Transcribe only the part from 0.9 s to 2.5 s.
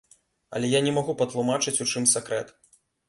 магу патлумачыць, у чым сакрэт.